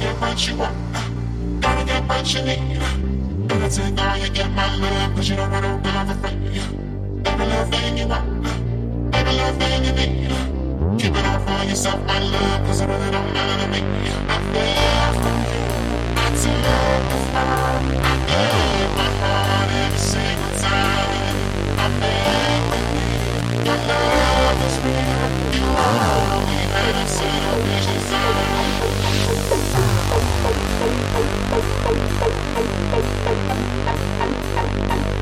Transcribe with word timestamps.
Get 0.00 0.20
what 0.20 0.48
you 0.48 0.56
want. 0.56 0.76
Gotta 1.60 1.84
get 1.84 2.06
what 2.08 2.34
you 2.34 2.42
need. 2.42 2.78
But 3.48 3.62
I 3.62 3.68
take 3.68 4.00
all 4.00 4.16
you 4.16 4.30
get 4.30 4.50
my 4.52 4.76
love, 4.76 5.16
cause 5.16 5.28
you 5.28 5.36
don't 5.36 5.50
wanna 5.50 5.80
be 5.82 5.88
off 5.90 6.10
a 6.10 6.14
friend. 6.14 7.26
Every 7.26 7.46
little 7.46 7.64
thing 7.66 7.98
you 7.98 8.06
want. 8.06 8.46
Every 9.12 9.32
little 9.32 9.54
thing 9.58 9.84
you 9.84 9.92
need. 9.92 11.00
Keep 11.00 11.16
it 11.16 11.26
all 11.26 11.40
for 11.40 11.64
yourself, 11.68 12.00
my 12.06 12.20
love, 12.20 12.66
cause 12.66 12.80
it 12.80 12.86
really 12.88 13.10
don't 13.10 13.32
matter 13.32 13.62
to 13.64 13.68
me. 13.72 13.80
I 14.28 14.38
fell 14.52 15.14
for 15.22 15.34
you. 15.50 15.62
I 16.16 16.28
took 16.42 16.62
love. 16.64 17.34
I 17.34 17.46
gave 18.28 18.96
my 18.96 19.08
heart. 19.20 19.47
Thank 31.90 32.12
you. 35.06 35.17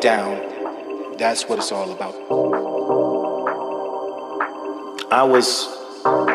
Down 0.00 0.48
that's 1.18 1.48
what 1.48 1.58
it's 1.58 1.72
all 1.72 1.90
about. 1.90 2.14
I 5.10 5.24
was 5.24 5.66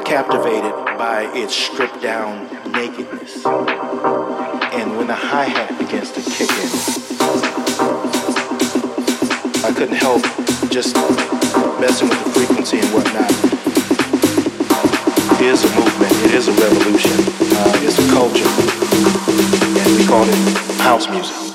captivated 0.04 0.74
by 0.98 1.32
its 1.34 1.56
stripped 1.56 2.02
down 2.02 2.50
nakedness. 2.74 3.46
And 3.46 4.98
when 4.98 5.08
the 5.08 5.16
hi 5.16 5.46
hat 5.46 5.80
begins 5.80 6.12
to 6.12 6.22
kick 6.22 6.50
in, 6.52 6.70
I 9.64 9.72
couldn't 9.74 9.96
help 9.96 10.22
just 10.70 10.98
messing 11.80 12.10
with 12.10 12.22
the 12.26 12.32
frequency 12.32 12.80
and 12.80 12.90
whatnot. 12.94 13.32
It 15.40 15.48
is 15.48 15.64
a 15.64 15.70
movement, 15.80 16.12
it 16.26 16.34
is 16.34 16.50
a 16.50 16.54
revolution, 16.54 17.12
uh, 17.56 17.80
it's 17.86 17.98
a 18.00 18.08
culture, 18.12 18.52
and 19.80 19.98
we 19.98 20.06
call 20.06 20.26
it 20.28 20.82
house 20.82 21.08
music. 21.10 21.53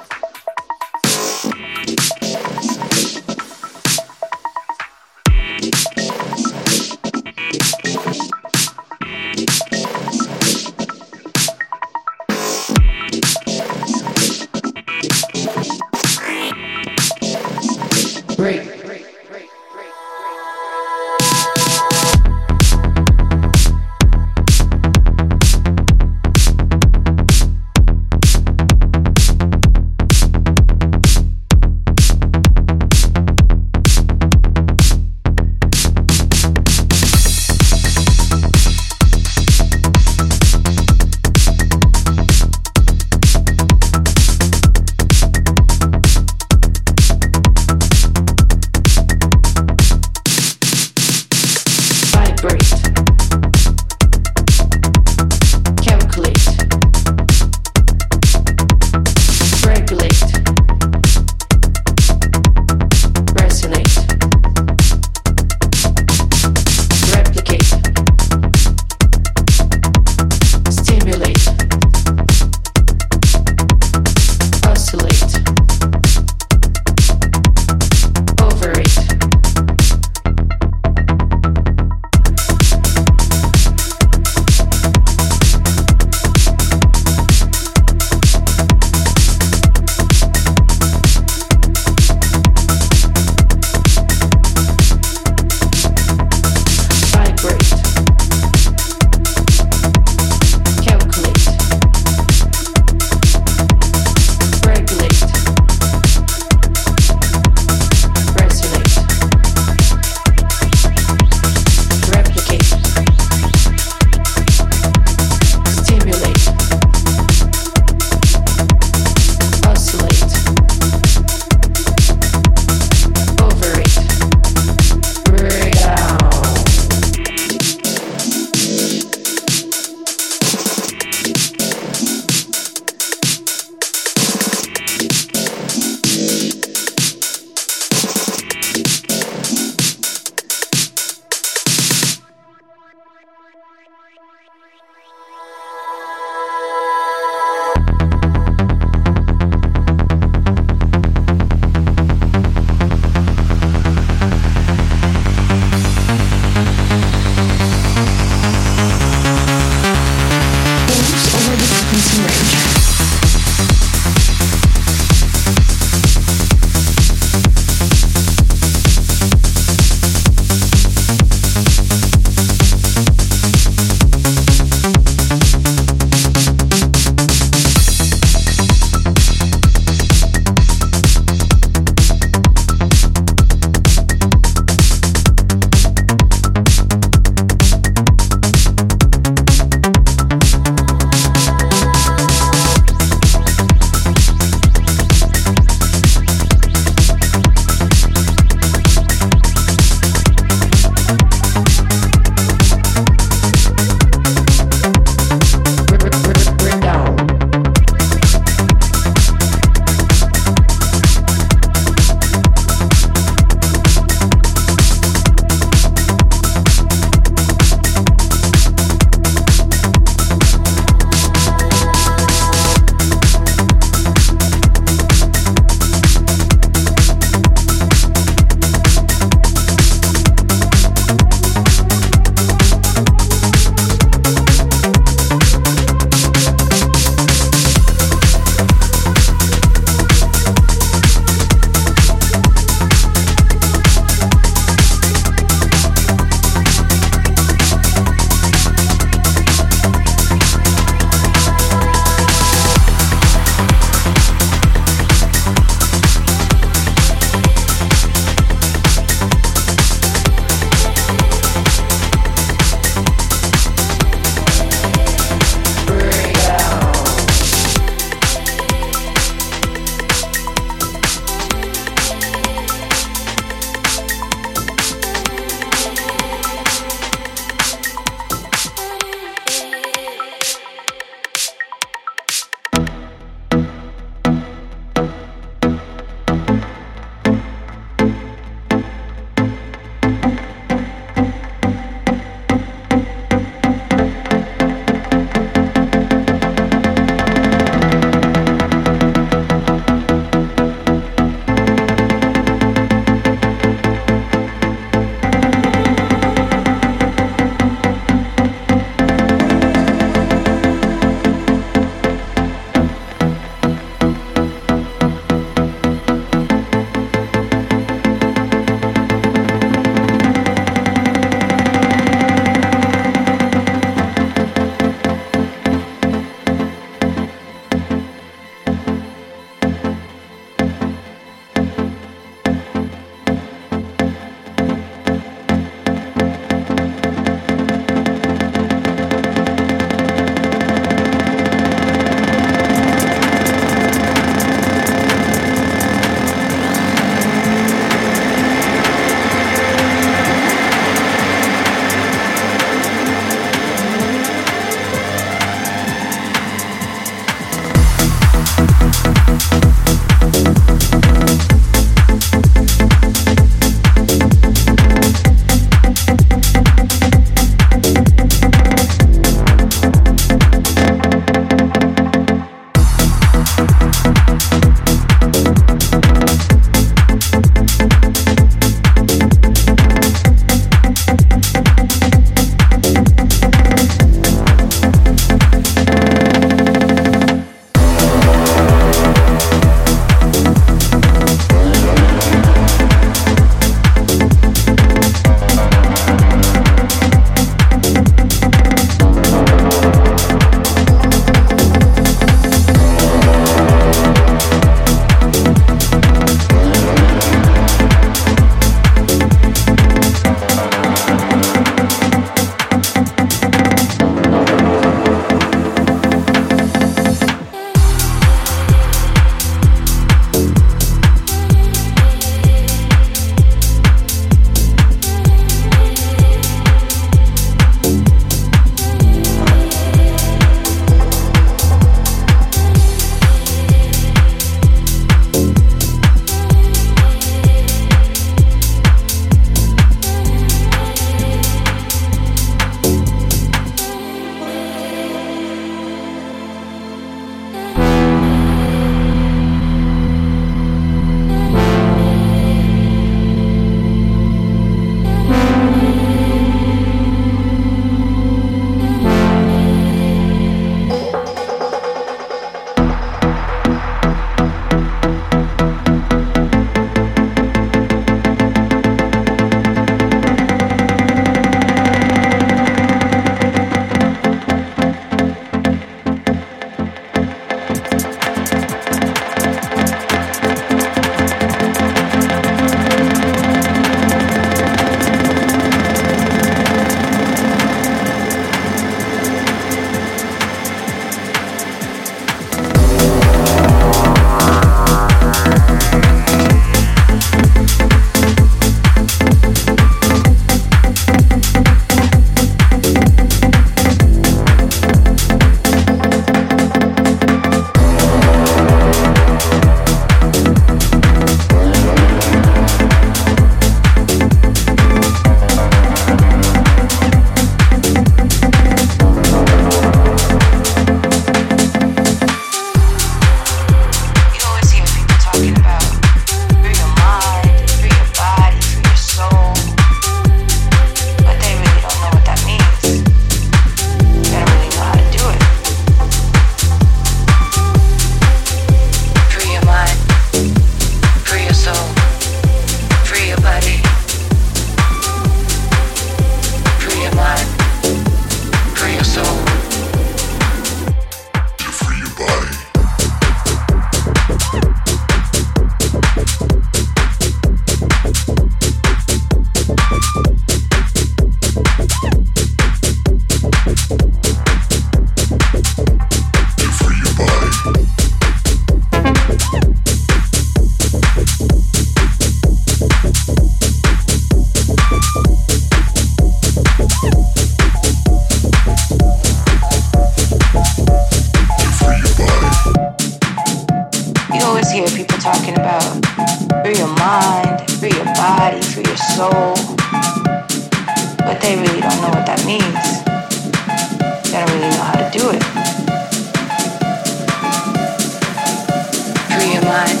Mind, 599.76 600.00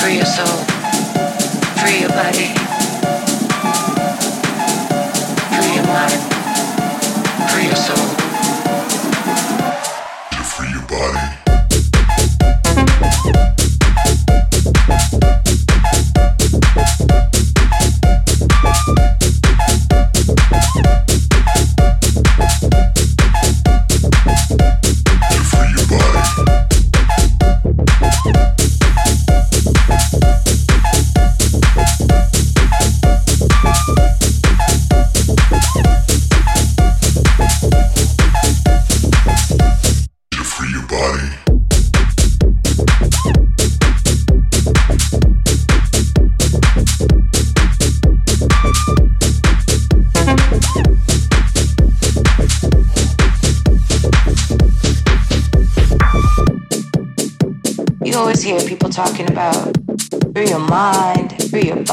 free 0.00 0.16
your 0.16 0.24
soul, 0.24 0.64
free 1.82 2.00
your 2.00 2.08
body. 2.08 2.57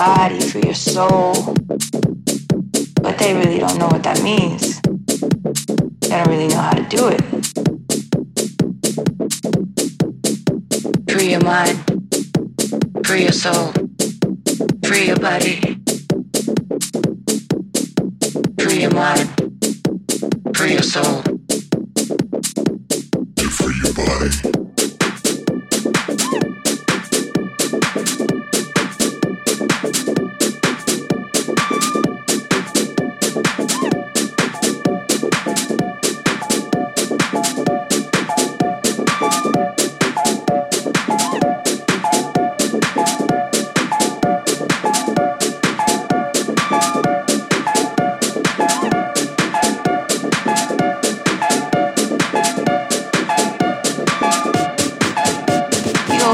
Body, 0.05 0.39
free 0.39 0.61
your 0.61 0.75
soul. 0.75 1.33
But 3.01 3.17
they 3.17 3.33
really 3.33 3.57
don't 3.57 3.77
know 3.79 3.87
what 3.87 4.03
that 4.03 4.21
means. 4.21 4.79
They 6.01 6.09
don't 6.09 6.27
really 6.27 6.47
know 6.47 6.61
how 6.61 6.73
to 6.73 6.83
do 6.83 7.07
it. 7.07 7.21
Free 11.09 11.31
your 11.31 11.43
mind, 11.43 11.75
free 13.05 13.23
your 13.23 13.31
soul, 13.31 13.73
free 14.85 15.07
your 15.07 15.17
body. 15.17 15.64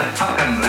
motherfucking 0.00 0.59